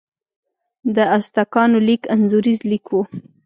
[0.95, 2.97] د ازتکانو لیک انځوریز لیک و.